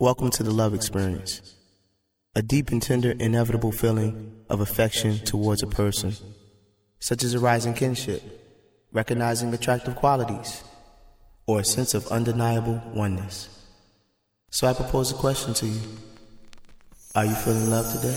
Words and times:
Welcome 0.00 0.30
to 0.30 0.44
the 0.44 0.52
love 0.52 0.74
experience. 0.74 1.56
A 2.36 2.40
deep 2.40 2.70
and 2.70 2.80
tender, 2.80 3.16
inevitable 3.18 3.72
feeling 3.72 4.44
of 4.48 4.60
affection 4.60 5.18
towards 5.18 5.60
a 5.64 5.66
person, 5.66 6.14
such 7.00 7.24
as 7.24 7.34
a 7.34 7.40
rising 7.40 7.74
kinship, 7.74 8.22
recognizing 8.92 9.52
attractive 9.52 9.96
qualities, 9.96 10.62
or 11.48 11.58
a 11.58 11.64
sense 11.64 11.94
of 11.94 12.06
undeniable 12.12 12.80
oneness. 12.94 13.48
So 14.50 14.68
I 14.68 14.72
propose 14.72 15.10
a 15.10 15.16
question 15.16 15.52
to 15.54 15.66
you. 15.66 15.80
Are 17.16 17.24
you 17.24 17.34
feeling 17.34 17.68
love 17.68 17.92
today? 17.92 18.16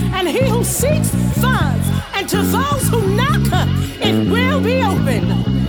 and 0.21 0.29
he 0.29 0.47
who 0.47 0.63
seeks 0.63 1.09
finds. 1.41 1.87
And 2.13 2.29
to 2.29 2.37
those 2.37 2.87
who 2.89 3.15
knock, 3.15 3.67
it 3.99 4.29
will 4.29 4.61
be 4.61 4.83
open. 4.83 5.60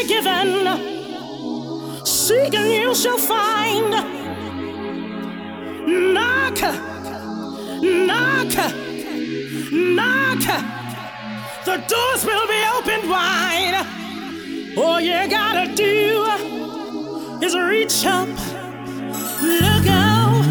be 0.00 0.08
given. 0.08 2.06
Seek 2.06 2.54
and 2.54 2.72
you 2.72 2.94
shall 2.94 3.18
find. 3.18 3.90
Knock, 6.14 6.60
knock, 7.82 8.54
knock. 9.72 10.44
The 11.64 11.76
doors 11.88 12.24
will 12.24 12.46
be 12.46 12.62
opened 12.76 13.10
wide. 13.10 13.86
All 14.76 15.00
you 15.00 15.28
gotta 15.28 15.74
do 15.74 16.24
is 17.44 17.54
reach 17.56 18.06
up, 18.06 18.28
look 19.42 19.86
out, 19.86 20.44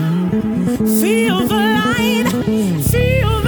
feel 1.00 1.48
the 1.48 1.56
light, 1.56 2.84
feel. 2.92 3.39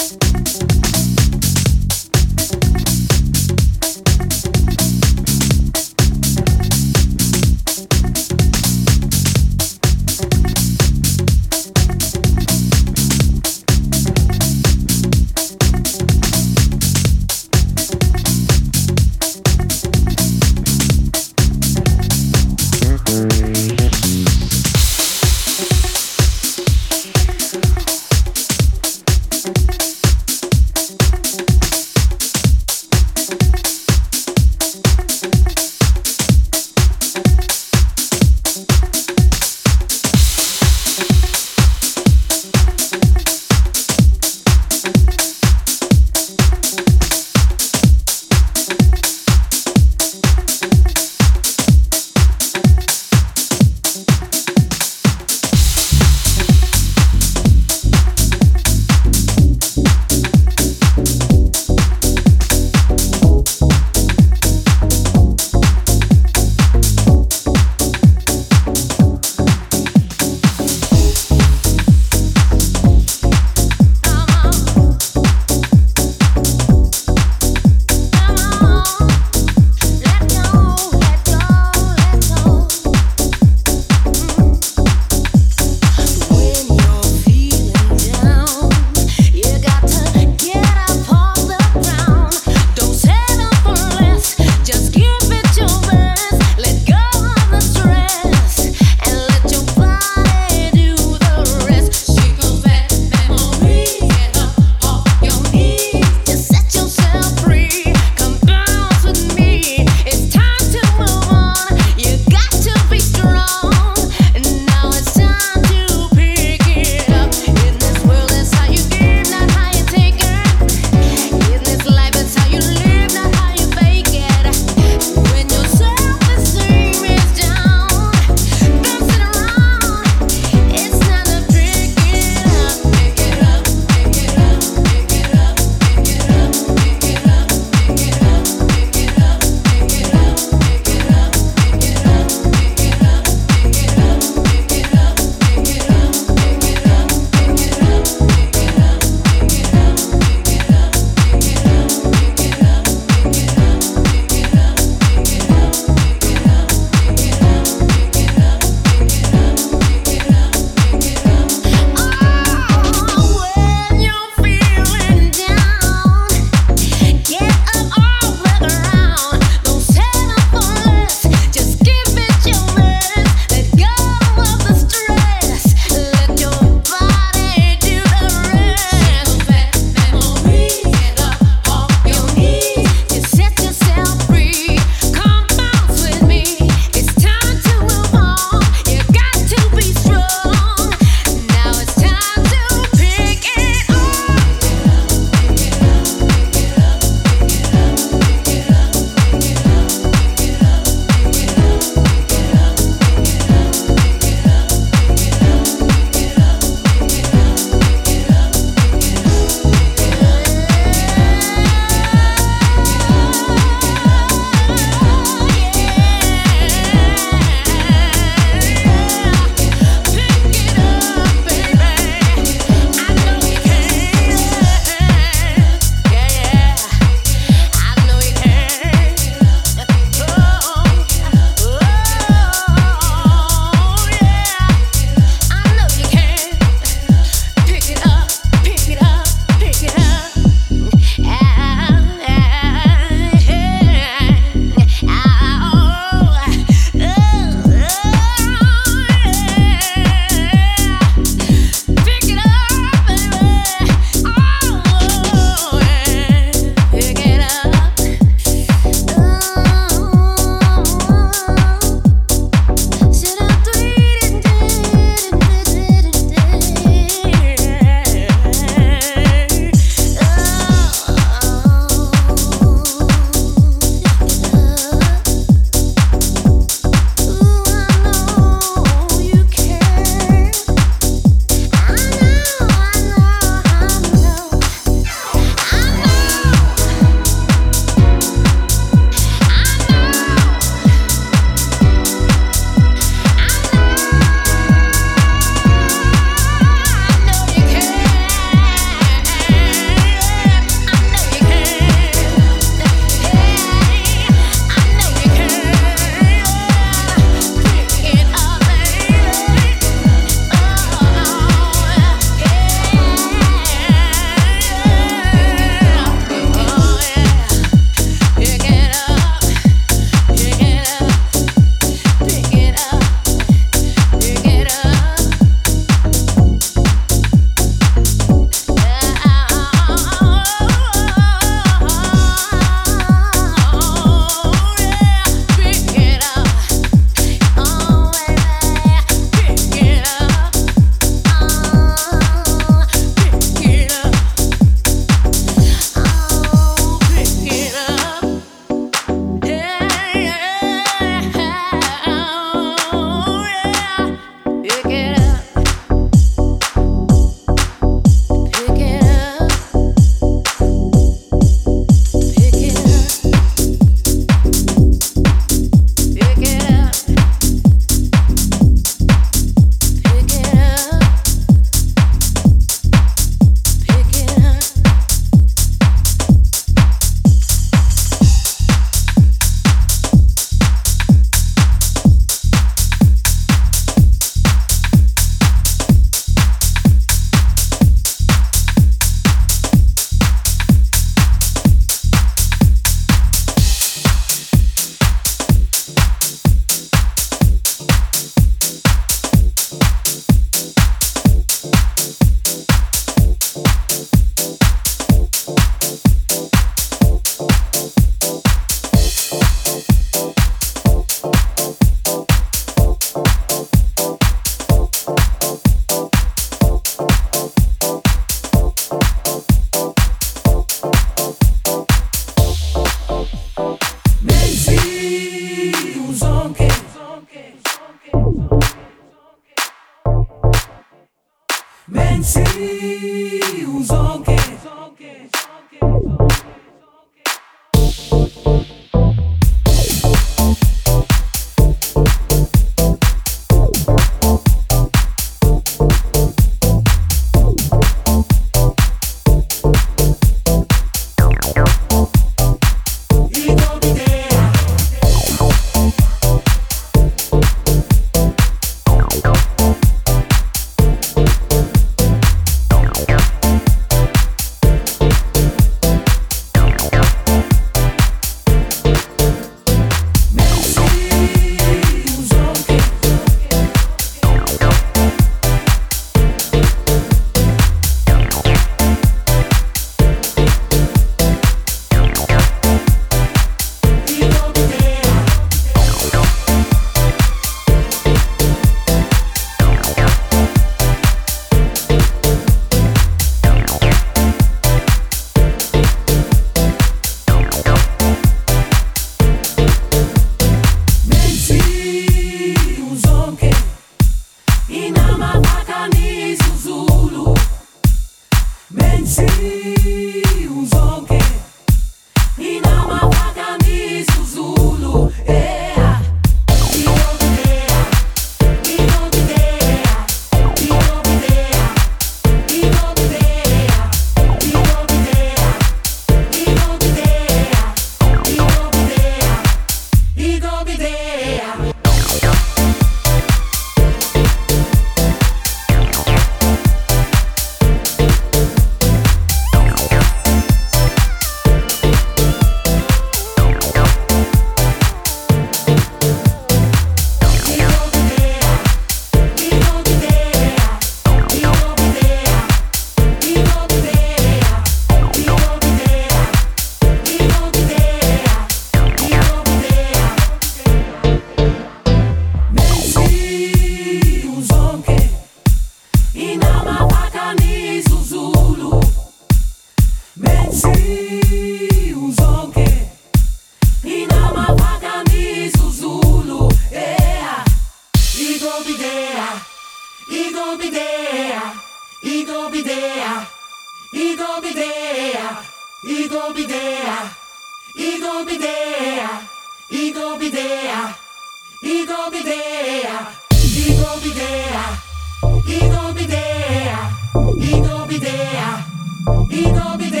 He 599.29 599.43
gon' 599.51 599.77
be 599.79 599.89
there. 599.89 600.00